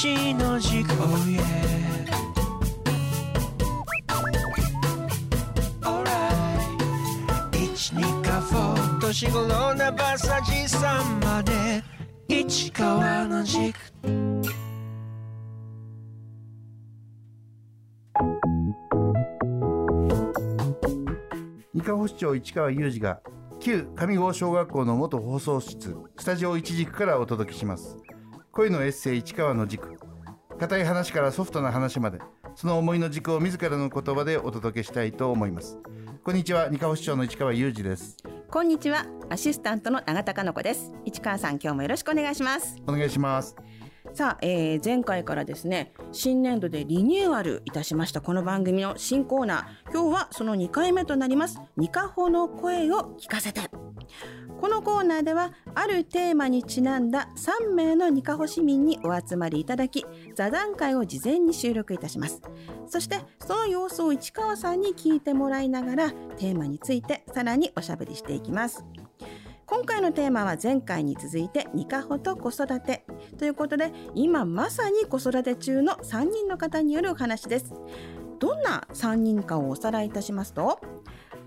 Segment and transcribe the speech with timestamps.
[0.00, 1.42] 一の軸 Oh yeah
[5.82, 6.14] Alright
[7.52, 11.82] 一二かフォー年頃なバサジさんまで。
[12.28, 13.74] 市川の軸。
[21.74, 23.20] 三河市長市川裕二が
[23.58, 27.96] 旧上郷小学校の元放送室スタジオ一軸からお届けします。
[28.58, 30.00] 恋のエッセイ市川の軸
[30.58, 32.18] 硬い話からソフトな話まで。
[32.56, 35.78] その思いの軸を自らの言葉でお届けしたいと思います。
[36.24, 36.68] こんにちは。
[36.68, 38.16] 三河市長の市川裕二です。
[38.50, 39.06] こんにちは。
[39.30, 40.92] アシスタントの永田香乃子です。
[41.04, 42.74] 市川さん今日もよろしくお願いします。
[42.88, 43.54] お願いします。
[44.12, 48.20] さあ、えー、前回からですね新年度でリニューアルいたしました。
[48.20, 49.92] この番組の新コーナー。
[49.92, 51.60] 今日はその2回目となります。
[51.76, 53.60] ニカホの声を聞かせて
[54.60, 60.04] このコーナーではあるテーマにちなんだ3名のニカホ市民にお集まりいただき
[60.34, 62.42] 座談会を事前に収録いたします。
[62.88, 68.84] そしてその様子を市川さんに聞いてもらいながらテーマについてさらにおしゃべりしていきます。
[69.64, 73.04] 今回のテーマは前回に続いてニカホと子育て。
[73.38, 77.74] ということで今まさに子育て中の3人の方によるお話です。
[78.40, 80.80] どんな3人かをおさらいいたしますと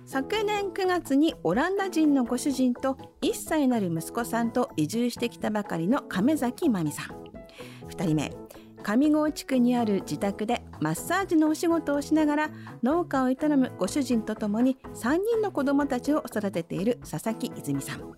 [0.05, 7.21] 昨年9月にオランダ人のご主人と1歳なる息子さんと移住してきたばかりの亀崎真美さん。
[7.89, 8.31] 2人目
[8.81, 12.49] 上郷地区にある自宅でマッサージのお仕事をしながら
[12.83, 18.15] 農家を営むご主人とともに3人の子供たちを育てている佐々木泉さん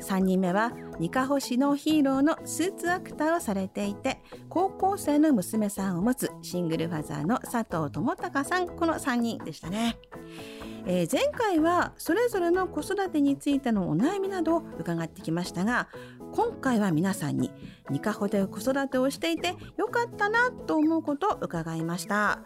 [0.00, 9.98] 3人目はニカホ市のヒーローのスーツアクターをされていて高校生の娘さんを持つシングルファザーの佐藤智隆さんこの3人でしたね。
[10.88, 15.88] えー、前回はそれぞれの子育てについてのお悩みなどを伺ってきましたが
[16.32, 17.50] 今回は皆さんに
[17.90, 22.40] ニカホで子育てをしていてよかったなと思うことを伺いました。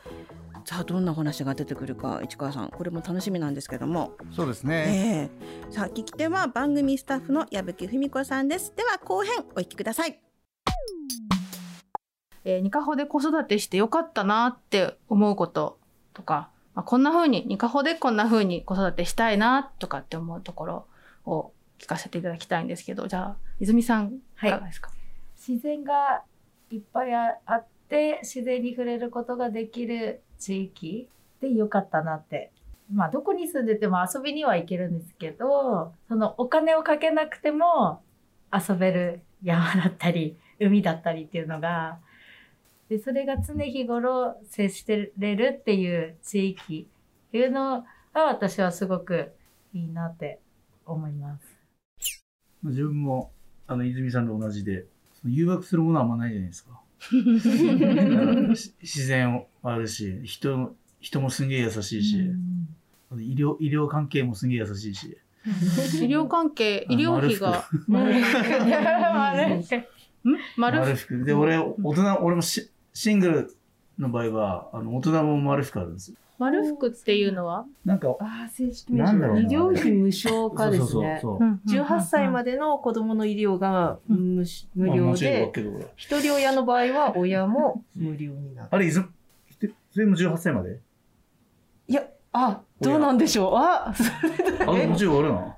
[0.64, 2.68] さあどんな話が出てくるか市川さん。
[2.68, 4.12] これも楽しみなんですけども。
[4.34, 8.72] そうですね、えー、さあ聞き手は番組スタッフの矢吹文子さんです。
[8.76, 10.20] では後編お聞きください。
[12.44, 15.78] えー、ニカホで子育てしてよかったなって思うこと
[16.14, 20.86] とかまあ、こんな風に、ニカホでこんな風に子育てしたいなとかって思うところ
[21.26, 24.99] を聞かせていただきたいんですけど、じゃあ、泉さん、いかがですか、はい、
[25.46, 26.22] 自然が
[26.70, 31.08] いっぱいあって、自然に触れることができる地域
[31.40, 32.52] でよかったなって。
[32.92, 38.02] まあ、どこに住んでても遊びには行けるんですけど、そのお金をかけなくても
[38.52, 41.98] 遊べる山だったり、海だったりっていうのが、
[42.88, 46.88] で、それが常日頃接してれるっていう地域
[47.28, 49.32] っていうのが私はすごく
[49.72, 50.40] いいなって
[50.84, 51.56] 思います。
[52.64, 53.30] 自分も、
[53.68, 54.84] あの、泉さんと同じで、
[55.24, 56.80] 誘惑するものはあんまないじゃないですか。
[58.82, 62.18] 自然もあるし、人、人もすんげえ優しいし、
[63.18, 65.16] 医療、医療関係もすんげえ優しいし。
[65.44, 65.48] 医
[66.06, 67.64] 療関係、医療費が。
[70.56, 71.24] 丸福。
[71.24, 73.56] で、俺、大人、俺もし、シングル
[73.98, 76.16] の場合は、あの、大人も丸福あるんですよ。
[76.40, 77.66] 丸福っていうのは？
[77.84, 79.12] なんか、ああ、正式名称。
[79.12, 81.20] 医療費無償化ですね。
[81.68, 84.42] 18歳までの子供の医療が無,、
[84.74, 85.52] 無料で、
[85.96, 88.68] 一人親の場合は親も無料になる。
[88.70, 89.04] あれ、いず、
[89.92, 90.80] それも18歳まで？
[91.88, 93.52] いや、あ、どうなんでしょう？
[93.56, 94.84] あ、それだ、ね。
[94.84, 95.56] あ、もちろん終わるな。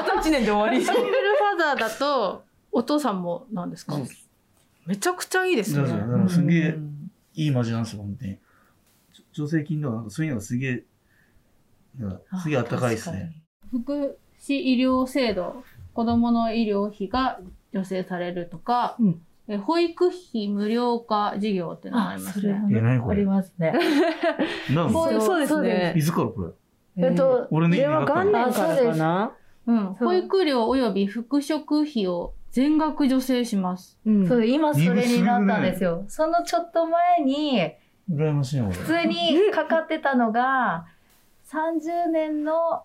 [0.00, 0.84] あと1年で終わり？
[0.84, 3.96] シングルファザーだと、お父さんもなんですか？
[4.84, 5.88] めちゃくちゃいいですね。
[6.28, 6.76] すげえ
[7.34, 8.36] いい街なんですよ、本当に。
[9.32, 10.84] 助成金とか、そういうのがすげえ、
[12.42, 13.32] すげえあったかいですね。
[13.70, 15.62] 福祉医療制度、
[15.94, 17.40] 子供の医療費が
[17.72, 22.52] 助成されるとか、うん、え保育費無料化事業ってのがありますね。
[23.08, 23.74] ありま すね。
[24.90, 25.94] そうですね。
[25.96, 26.42] いつからこ
[26.96, 27.08] れ？
[27.08, 27.88] えっと、俺の元
[28.24, 29.32] 年からかな？
[29.66, 29.94] うん。
[29.94, 33.98] 保育料及び復職費を全額助成します。
[34.04, 36.04] うん、そう、今それになったんですよ。
[36.08, 37.72] そのちょっと前に、
[38.12, 40.86] 羨ましい普通にかかってたのが、
[41.50, 42.84] 30年の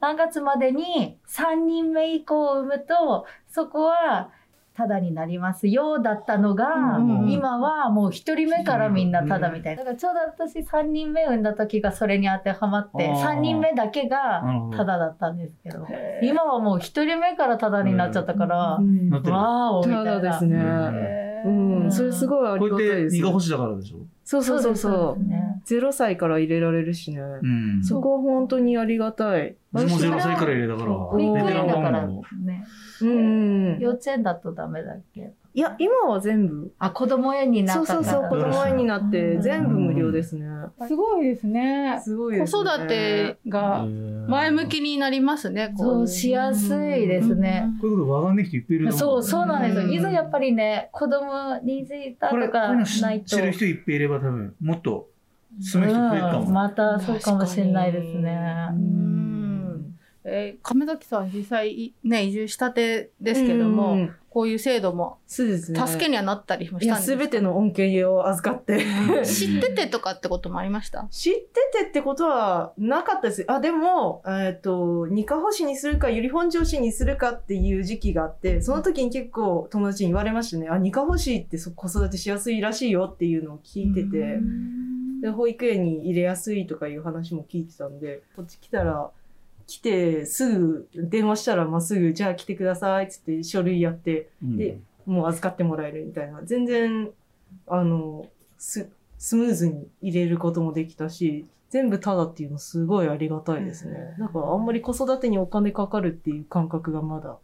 [0.00, 4.30] 何月までに3人目以降を産むと、そこは
[4.74, 9.82] タダになりますよだったのが、うん、今はもう1人目からみんなタダみたいな。
[9.82, 14.44] だからちょうど私3人目産んだ時がそれに当てはまって、3人目だけが
[14.76, 15.84] タダだったんですけど、
[16.22, 20.04] 今はもう1人目からタダになっちゃったから、わーおみたいな。
[20.04, 21.27] タダですね。
[21.46, 23.16] うん、それすごいありがたいです。
[23.16, 23.98] 胃が星だからでしょ？
[24.24, 25.22] そうそうそうそう。
[25.66, 27.20] 0歳から入れられるしね。
[27.20, 27.82] うん。
[27.82, 29.56] そこは本当にありがたい。
[29.72, 32.20] 私も0歳から入れたから、保育園だからね。
[33.00, 33.78] うん。
[33.78, 35.32] 幼稚園だとダメだっけ？
[35.54, 36.72] いや、今は全部。
[36.78, 40.46] あ、子供園になったそうそうそう、子供園になって全部無料ですね。
[40.86, 42.00] すごいですね。
[42.04, 42.64] すごいですね。
[42.64, 43.84] 子育てが
[44.28, 45.74] 前向きになりますね。
[45.76, 47.66] そう、しやすいですね。
[47.80, 49.92] こういうことわかんない人いっぱいいるそう、そうなんですよ。
[49.92, 53.26] いざやっぱりね、子供についたとかないと。
[53.36, 55.08] 知る人いっぱいいれば多分、もっと
[55.60, 56.50] 住む人増えるかも。
[56.50, 58.68] またそうかもしれないですね。
[60.30, 65.58] えー、亀崎さん実際ね移住したてですけども、こういう制度も助
[65.98, 68.86] けにはなったりもしたんですすべての恩恵を預かって。
[69.26, 71.08] 知っててとかってこともありました？
[71.10, 73.44] 知っててってことはなかったです。
[73.48, 80.68] あでも、えっ、ー、と二課星にするかゆり本上司にするかっていう時期があってその時に結構友達に言われましたね。
[80.68, 84.38] あ二課星って子育てしやすいらしいよっていうのを聞いてて。
[85.20, 89.10] で保育園に入れやすいとかいう話も聞いてたんでこっち来たら
[89.68, 96.40] 来て、すぐ電話したら、まあ、すぐ、じゃあ来てください、っつって書類やって、うん、で、もう預かってもらえるみたいな。
[96.42, 97.10] 全然、
[97.66, 98.26] あの、
[98.56, 98.88] ス、
[99.18, 104.14] スムーズに入れることもできたし、全部タダっていうのすごいありがたいですね。
[104.16, 107.36] なんかあんまり子育てにお金かかるっていう感覚がまだ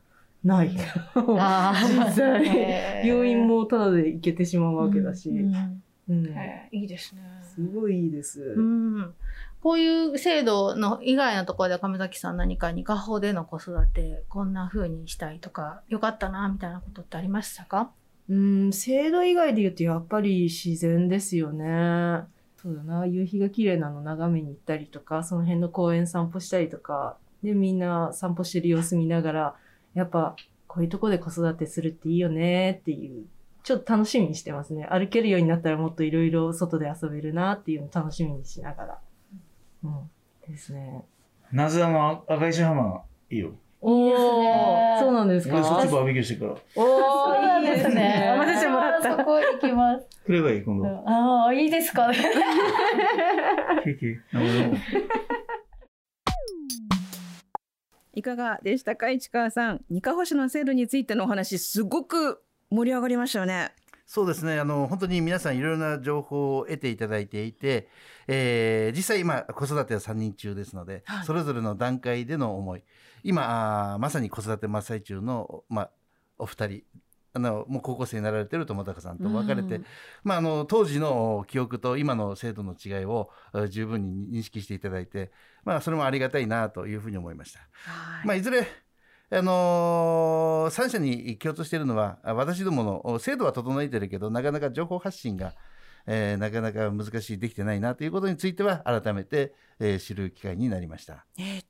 [0.42, 0.70] ない。
[1.14, 5.28] 実際、病院もタダで行けてしまうわけだし。
[5.28, 6.26] うん、うん、
[6.72, 7.20] いいですね。
[7.42, 8.40] すごいいいです。
[8.40, 9.14] うん
[9.64, 17.90] こういう制度の以外のところで亀崎さん何かに過保での子育てこんな風にしたいとかよかったなみたいなことってありましたか？
[18.28, 22.24] うん制度以外で言うとやっぱり自然ですよね。
[22.58, 29.54] そうだな夕日が綺麗なの眺めに行ったりとかその辺の公園散歩したりとかでみんな散歩してる様子見ながら
[29.94, 30.36] やっぱ
[30.66, 33.24] こういうとこで子育てするっていいよねっていう
[33.62, 34.86] ちょっと楽しみにしてますね。
[34.90, 38.98] 歩けるようになったらもっといろいろ外で遊べるなっていうのを楽しみにしながら。
[39.84, 40.10] うん。
[40.50, 41.04] ですね。
[41.52, 43.52] なぜあの赤石浜いいよ。
[43.80, 45.62] おお、そうなんですか？
[45.62, 46.54] そっちバーベキューしてから。
[46.74, 48.34] おお、いいですね。
[48.36, 49.16] 混ぜてもらった。
[49.18, 50.06] そこ行きます。
[50.24, 50.86] くればいい、今度。
[51.06, 52.10] ああ、いいですか？
[53.84, 54.18] ケケ。
[58.14, 59.84] いかがでしたか市川さん？
[59.90, 63.72] 二課星の制度についてのお話、すごく盛り上がりましたよね。
[64.06, 64.58] そうですね。
[64.60, 67.88] あの本当に皆さんいろいろな情報を得ていただいていて、
[68.28, 72.82] えー、実際今子育ては3人中ですので、はい、それぞれの段階での思い。
[73.22, 75.90] 今まさに子育て真っ最中の、まあ、
[76.38, 76.82] お二人
[77.36, 79.80] あのもう高校生になられてる友高さんと別れて、
[80.22, 83.30] まあ、あの当時の記憶と今の制度の違いを
[83.70, 85.32] 十分に認識していただいて、
[85.64, 87.58] まあ、それもありがたいなというふうに思いました。
[87.58, 88.26] はい。
[88.26, 88.68] まあ、いずれ
[89.36, 95.54] あのー、3社に共通しているのは私どもの制度は整えてるけどなかなか情報発信が、
[96.06, 101.64] えー、なかなか難しいできてないなということについては改めて、えー、知る機会になりました、えー、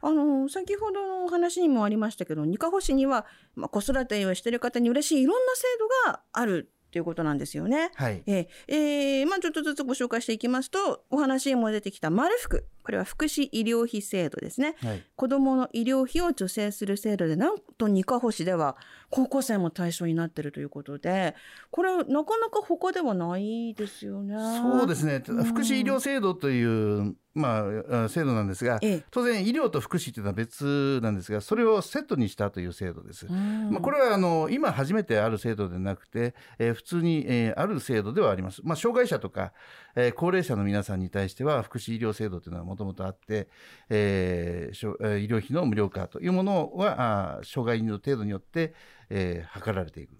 [0.00, 5.62] あの先ほどの話にもありましたけど二カ保市には、まあ、子育てをしている方に嬉しいいろんな制
[6.06, 7.90] 度があるということなんですよね。
[7.94, 8.22] はい。
[8.26, 12.66] えー、えー、まあちょっとずつご紹介していきますと、お話にも出てきた丸福。
[12.90, 14.74] これは福祉医療費制度ですね。
[14.82, 18.76] はい、子どもの医療費を助成する制度で、なんと二課星では
[19.10, 21.36] 高校生も対象になっているということで、
[21.70, 24.34] これなかなか他ではないですよね。
[24.60, 25.22] そうですね。
[25.24, 27.64] 福祉医療制度というま
[28.04, 33.26] あ、制度なんですが、ええ、当然医療と福祉というのは別なんですがそれをセットにしたという制度です。
[33.26, 38.62] まあ、これはあの今初めてある制度でなくて、えー、普通に、えー、ある制度ではあります。
[38.64, 39.52] まあ、障害者とか、
[39.94, 43.48] えー、高齢者の皆さんに対しては福祉医療制度というのはもともとあって、
[43.90, 48.74] えー、医療費の無料化というものはあ障害の程度によって、
[49.10, 50.16] えー、図られていく。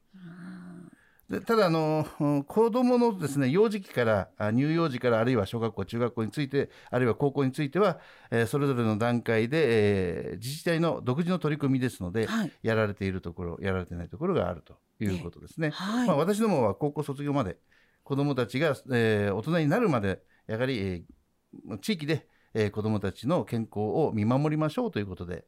[1.31, 2.05] でただあの
[2.49, 8.01] 子どものですね幼児期から乳幼児からあるいは小学校中学校についてあるいは高校については、
[8.33, 15.71] えー、それぞれの段階で、えー、自治体の独自の取り組みですので、はい、やられているところやられてないところがあるということですね。
[15.71, 17.59] はい、まあ、私どもは高校卒業まで
[18.03, 25.45] 子どもたちが、えー、大人になるまでやはり、えー、地域で、えー、子どもたちの健康を見守りましょうということで、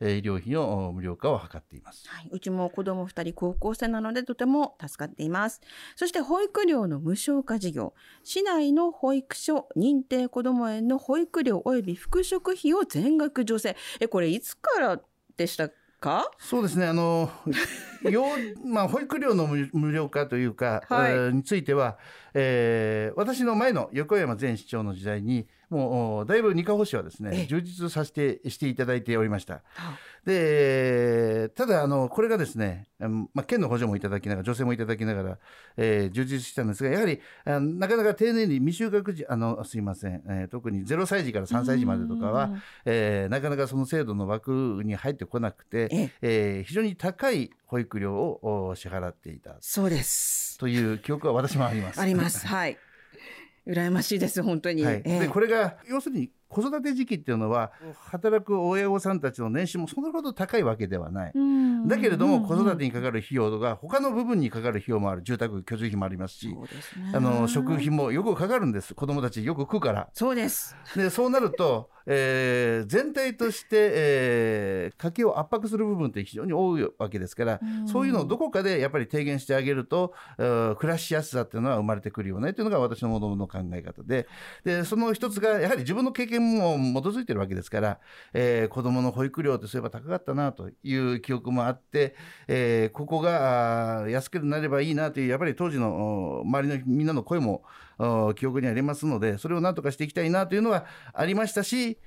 [0.00, 5.60] え医療費の無料化を図っています、はい、うちも子ども2人高校生なのでとても助かっています。
[5.94, 7.94] そして保育料の無償化事業。
[8.24, 13.76] 市内の保育所認定こども園の保育料及び復職費を全額助成。
[14.00, 15.00] えこれいつから
[15.36, 16.30] でしたか？
[16.38, 16.86] そうですね。
[16.86, 17.30] あの
[18.64, 21.98] まあ、保育料の無料化というか、はい、については、
[22.32, 29.62] えー、私の前の横山前市長の時代にもうだいぶ二課保市はですね充実させてしていただいておりました。
[30.24, 35.38] でただあのこれがですね、うんまあ、県の補助もいただきながら助成もいただきながら、
[35.76, 42.50] えー充実したんですがやはりなかなか丁寧に未就学児あのすいません、えー特に0歳児から3歳児までとかは、
[42.84, 50.58] えーなかなかその制度の枠に入ってこなくて、えええー非常に高い保育料をお支払っていたそうです。
[50.58, 52.00] という記憶は私もあります。
[52.00, 52.46] あります。
[52.46, 52.76] はい。
[53.66, 54.84] 羨ましいです、本当に。
[54.84, 57.72] はい、ええでこれが要するに子育て時期っていうのは
[58.10, 61.32] 働く親御さんたちの年収もそれほど高いわけではない。
[61.34, 66.54] うんだけれども子育てににかかる費用が他の部分にかかる費用もある住宅居住費もありますしね。
[67.14, 70.08] あの食費もよくかかるんです子どもたちよく食うから。
[70.12, 70.76] そうです。
[70.96, 84.26] でそうなると、えー全体として、えー家計を圧迫する部分って非常に多いわけですから、そういうのをどこかでやっぱり低減してあげると、えー暮らしやすさっていうのは生まれてくるよねというのが私のもともとの考え方で。
[84.64, 88.00] でその一つがやはり自分の経験も基づいてるわけですから、
[88.34, 92.16] えー子どもの保育料ってそういえば高かったなという記憶もあって、
[92.48, 97.89] えーここが安くなればいいなというやっぱり当時のお周りのみんなの声もお
[98.36, 101.98] 記憶にありますのでそれをなんとかしていきたいなというのはありましたし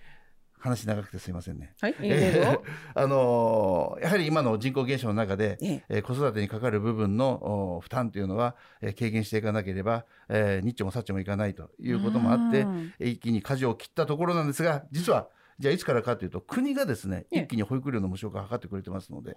[0.64, 1.74] 話長くてすいませんね。
[1.82, 1.96] はい。
[2.02, 2.64] いいですよ。
[2.96, 15.28] あのーやはり今の人口減少の中で、えええー子育てにかかる部分のお負担というのは、えー軽減していかなければ、えー、ニッチもサッチもいかないということもあってうん一気に舵を切ったところなんですが実は
[15.60, 19.36] じゃあいつからかというと国がですねええ一気に保育料の無償化を図ってくれてますので、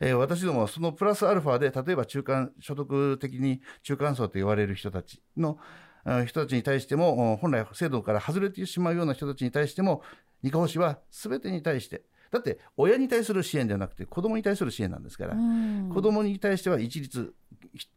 [0.00, 5.87] えー私どもはそのプラスアルファで例えば中間所得的に中間層と言われる人たちのあ
[6.26, 10.02] 人たちに対してもお本来制度から外れてしまうような人たちに対しても
[10.42, 15.90] 二カ保市は全てに対してだって親に対する支援ではなくて子供に対する支援なんですから、うん。
[15.92, 17.34] 子供に対しては一律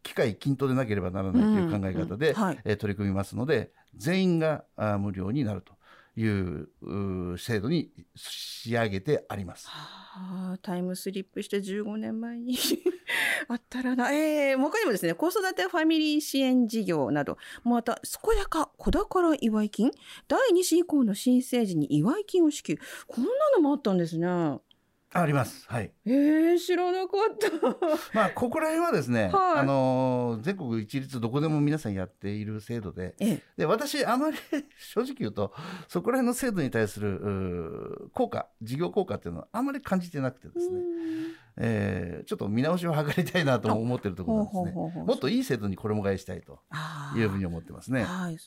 [0.04, 2.42] 機会均等でなければならないという考え方で、うん。
[2.42, 2.60] はい。
[2.64, 4.64] えー取り組みますので全員が
[5.00, 5.74] 無料になると
[6.16, 9.68] いう制度に仕上げてあります。
[9.70, 12.58] はあ、タイムスリップして15年前に
[13.48, 19.92] あったらな、ええ他にもですね子育てファミリー支援事業などまた健やか子宝祝い金。
[20.28, 22.78] 第2子以降の新生児に祝い金を支給。
[23.08, 24.28] こんなのもあったんですね。
[25.14, 25.66] あります。
[25.68, 25.92] はい。
[26.06, 27.50] ええ知らなかった。
[28.16, 29.60] まあここら辺はですね、はい。
[29.60, 33.44] あのー全国一律どこでも皆さんやっている制度で、ええ。
[33.58, 34.38] で私あまり
[34.80, 35.54] 正直言うと
[35.90, 40.80] そこら辺の制度に対する効果事業効果っていうのはあまり感じてなくてですね、
[41.58, 44.72] えーちょっと見直しを図りたいなとも思ってるところなんですね。
[44.72, 48.04] ほうほうほうほうもっといい制度に衣替えしたいとあいうふうに思ってますね。
[48.04, 48.38] はい、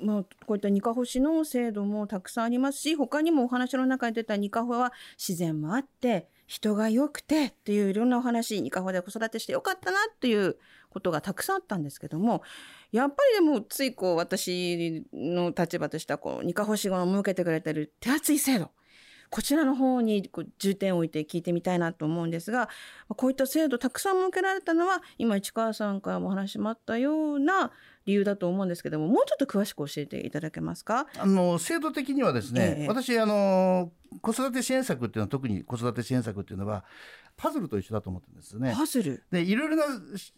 [0.00, 10.56] まあ、こういったニカホシの制度もたくさんありますし他にもお話の中に出たニカホは自然もあって人が良くてっていういろんなお話ニカホで子育てしてよかったなっていう
[10.90, 12.42] ことがたくさんあったんですけども
[12.90, 18.70] やっぱりでもついこう私の立場としてはこうニカホシが設けてくれてる手厚い制度
[19.32, 22.68] こちらの方にこう重点を置いて聞いてみたいなと思うんですが
[23.08, 27.72] こういった制度たくさん設けられたのは今市川さんからもお話もあったような
[28.04, 31.06] 理由だと思うんですけどももうちょっと詳しく教えていただけますか？
[31.18, 32.88] あの制度的にはですね、ええ。
[32.88, 36.84] 私あの子育て支援策っていうのは特に子育て支援策っていうのは
[37.36, 38.72] パズルと一緒だと思ってるんですね。
[38.76, 39.84] パズル、でいろいろな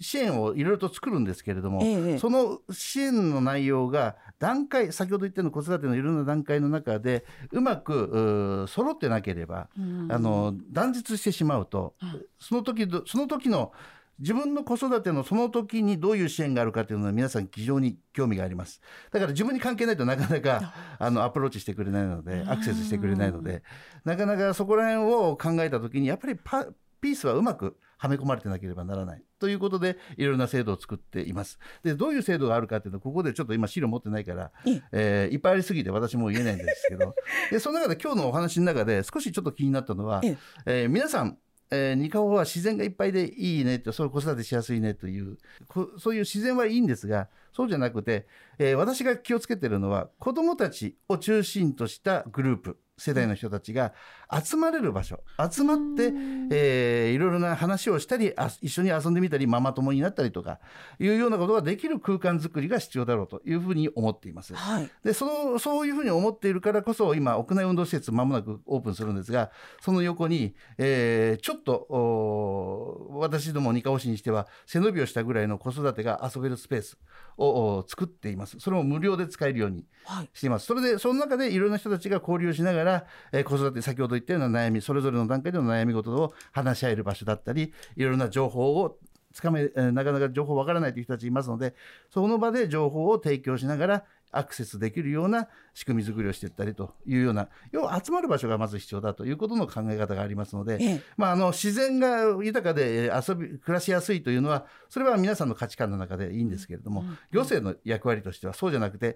[0.00, 10.08] 支援をいろいろと作るんですけれども、ええその支援の内容が段階先ほど言ったような子育てのいろんな段階の中でうまくうー揃ってなければ、うん。
[10.10, 11.94] あの断絶してしまうと、
[12.38, 13.72] その時どその時の
[14.20, 18.80] 自分の子育てのその時にどういう支援があるかというのは皆さん非常に興味があります。
[19.10, 23.62] だから自分に関係ないとなかなかあのアプローチしてくれないのでアクセスしてくれないので
[24.04, 26.66] なかなかそこら辺を考えた時にやっぱりパ
[27.04, 31.58] ピースはうまくはめ込まれてなければならないということでいろいろな制度を作っています。
[31.82, 37.14] でどういう制度があるかっていうのはここでちょっと今資料持ってないから、えええーいっぱいありすぎて私も言えないんですけど。
[37.52, 40.36] でその中で今日のお話の中で少しちょっと気になったのは、ええ。
[40.66, 41.36] えー皆さん
[41.70, 48.26] えー、ニカホは自然がいっぱいでいいねってそういう子育てしやすいねというこそういう自然はいいんですがそうじゃなくて、
[48.58, 53.92] えー私が気をつけてるのは子どもたちを中心としたグループ世代の人たちが
[54.32, 55.20] 集まれる場所
[55.52, 56.12] 集まって、
[56.50, 60.58] えーいろいろな話をしたりあ一緒に遊んでみたりママ友になったりとか
[60.98, 64.54] いうようなことができる空間づくりが必要だろうというふうに思っています。
[64.54, 64.90] はい。
[65.04, 76.96] でそのそういうふうに思っているからこそ今屋内運動施設まもなくオープンするんですがその横に、えーちょっとお私ども二カ市にしては背伸びをしたぐらいの子育てが遊べるスペース
[77.36, 78.58] をお作っています。
[78.60, 80.30] それも無料で使えるようにはい。
[80.32, 80.66] しています。
[80.66, 82.83] それでその中でいろんな人たちが交流しながら、
[83.32, 88.98] えー子育て先ほど言ったような悩みそれぞれの段階での悩み事を話し合える場所だったりいろいろな情報を
[89.32, 91.74] つかめ、えーなかなか情報わからないという人たちいますので
[92.10, 101.02] その場で情報を提供しながらアクセスできるような仕組み作りをしていったりというような要は集まる場所がまず必要だということの考え方がありますので、ええ。
[101.16, 109.14] まあ、あの自然が豊かでえー遊び暮らしやすいというのはそれは皆さんの価値観の中でいいんですけれども、行政の役割としてはそうじゃなくてうん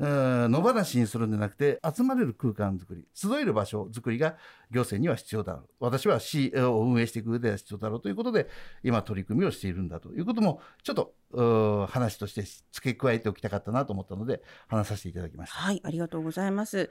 [0.00, 4.36] 野放しにするんじゃなくて集まれる空間づくり集える場所づくりが
[4.70, 8.48] 行政には必要だろう私は市を運営していく上では必要だろうということで
[8.84, 15.58] 今取り組みをしているんだということもちょっと話として付け加えておきたかったなと思ったので話させていただきました。
[15.58, 16.90] はい、ありがとうございます。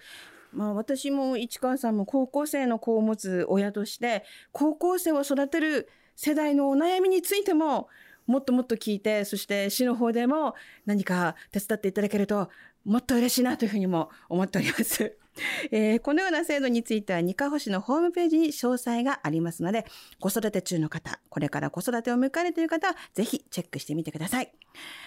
[0.51, 7.89] まあ、私も市川さんも高校生の子を持つ親として高校生を育てる世代のお悩みについても
[8.27, 10.53] もっともっと聞いてそして市の方でも
[10.85, 12.49] 何か手伝っていただけると
[12.87, 15.17] もっと嬉しいなというふうにも思っております。
[15.71, 19.85] えーこのような制度については、にかほ市のホームページに詳細がありますので、
[20.19, 24.51] 子育て中の方、これから子育てを迎えるという方は、ぜひチェックしてみてください。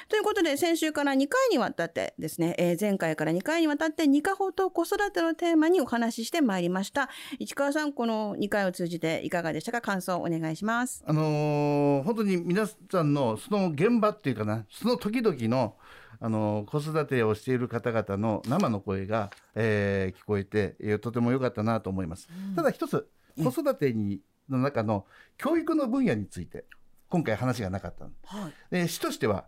[0.08, 7.08] ということで、先週から2回にわたってですね、えー前回から2回にわたって、ニカホと子育てのテーマにお話ししてまいりました。
[7.40, 9.80] 市川さん、この2回を通じていかがでしたか？
[9.80, 11.02] 感想をお願いします。
[11.06, 15.74] あのー本当に皆さんのその現場っていうかなその時々の、
[16.20, 22.28] あのー子育てをしている方々の生の声が、えー聞こえて、えーとても良かったなと思います。
[22.54, 23.08] ただ一つ
[23.42, 25.06] 子育てにの中の
[25.38, 26.64] 教育の分野について
[27.08, 28.52] 今回話がなかったのはい。
[28.70, 29.46] で市としては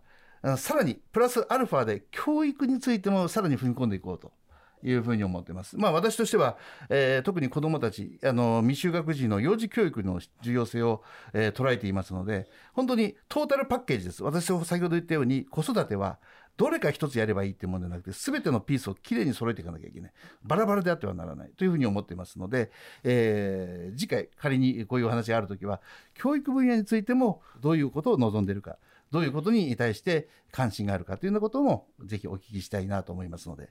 [0.57, 4.31] さらにプラスアルファで教育についてもさらに踏み込んでいこうと。
[4.85, 5.77] いうふうに思ってます。
[5.77, 6.57] まあ私としては、
[6.89, 14.21] えー特に子どもたち、あの、未就学児の幼児教育の重要性を、えー捉えていますので、本当にトータルパッケージです。
[14.25, 16.19] 私も先ほど言ったように、子育ては
[16.55, 20.11] どれか一つやればいいっていうものではなくて、すべてのピースをきれいに揃えていかなきゃいけない。
[20.43, 22.71] バラバラであってはならないというふうに思っていますので、
[23.03, 25.81] えー次回仮にこういうお話があるときは、
[26.13, 28.77] 教育分野についてもどういうことを望んでいるか、
[29.11, 33.69] どういうことに対して関心があるかというようなこともぜひお聞きしたいなと思いますので、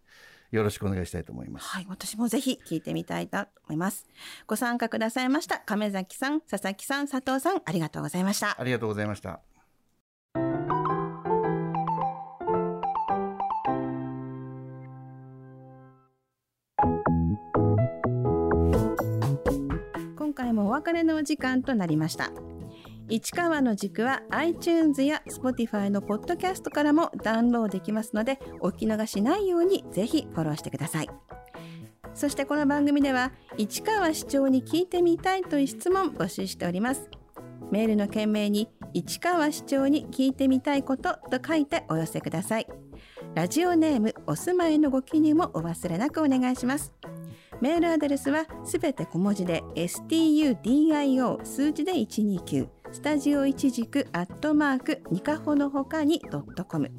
[0.53, 1.67] よろしくお願いしたいと思います。
[1.67, 4.07] はい、私もぜひ聞いてみたいと思います。
[4.47, 8.61] ご参加くださいました亀崎さん、佐々木さん、佐藤さん、ありがとうございました。
[8.61, 9.52] ありがとうございました。
[20.83, 22.33] 別れのお時間となりました。
[23.09, 31.09] 市川の軸は iTunes や Spotify のポッドキャストからもダウンロードできますのでお聞き逃しないようにぜひフォローしてください。
[32.15, 37.09] そしてこの番組では市川市長に聞いてみたいという質問募集しております。
[37.71, 42.67] メールの件名に市川市長に聞いてみたいことと書いてお寄せください。
[43.35, 46.93] ラジオネームお住まいのご記入もお忘れなくお願いします。
[47.63, 56.91] メールアドレスはすべて小文字で studio 数字で129スタジオ一軸アットマークニカホのほかにドットコム。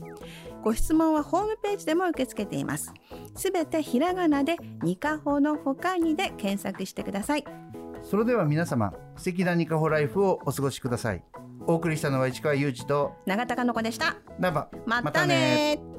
[0.64, 2.94] ご質問はホームページでも受け付けています。
[3.36, 7.44] すべてひらがなでニカホのほかにで検索してください。
[8.02, 11.26] それでは皆様、素敵なニカホライフをお過ごしください。
[11.68, 14.16] お送りしたのは市川裕二と永田かの子でした。
[14.40, 14.70] ナバ。
[14.86, 15.93] またね